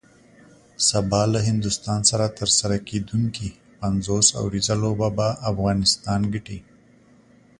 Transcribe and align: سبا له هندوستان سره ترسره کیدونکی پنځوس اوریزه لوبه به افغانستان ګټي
سبا 0.89 1.21
له 1.33 1.39
هندوستان 1.49 1.99
سره 2.11 2.25
ترسره 2.39 2.77
کیدونکی 2.89 3.49
پنځوس 3.79 4.27
اوریزه 4.41 4.75
لوبه 4.83 5.09
به 5.17 5.27
افغانستان 5.51 6.21
ګټي 6.33 6.59